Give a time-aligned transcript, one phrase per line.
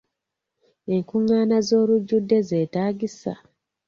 [0.93, 3.33] Enkungaana z'olujjudde zeetaagisa?